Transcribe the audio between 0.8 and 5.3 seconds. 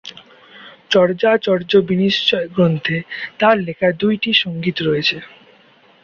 চর্যাচর্যবিনিশ্চয় গ্রন্থে তার লেখা দুইটি সঙ্গীত রয়েছে।